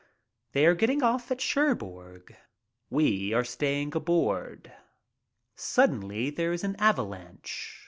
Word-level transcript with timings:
They 0.53 0.65
are 0.65 0.73
getting 0.73 1.03
off 1.03 1.29
at 1.29 1.39
Cherbourg. 1.39 2.35
We 2.89 3.33
are 3.33 3.43
staying 3.43 3.95
aboard. 3.95 4.73
Suddenly 5.55 6.31
there 6.31 6.51
is 6.51 6.63
an 6.63 6.75
avalanche. 6.77 7.79